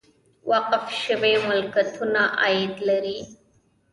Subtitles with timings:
[0.51, 3.19] وقف شوي ملکیتونه عاید لري